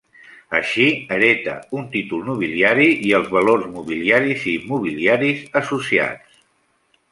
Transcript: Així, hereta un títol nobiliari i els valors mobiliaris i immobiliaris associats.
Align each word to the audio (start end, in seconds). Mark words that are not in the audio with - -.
Així, 0.59 0.85
hereta 1.17 1.53
un 1.79 1.85
títol 1.95 2.23
nobiliari 2.29 2.89
i 3.09 3.13
els 3.19 3.29
valors 3.37 3.69
mobiliaris 3.75 4.49
i 4.53 4.57
immobiliaris 4.63 5.47
associats. 5.65 6.45